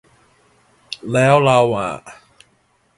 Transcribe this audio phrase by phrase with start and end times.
[1.13, 1.91] แล้วเราอะ